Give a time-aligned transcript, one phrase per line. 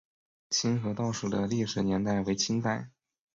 [0.49, 2.89] 清河道署的历史年代为清代。